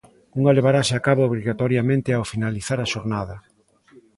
[0.39, 3.35] Unha levarase a cabo obrigatoriamente ao finalizar a xornada.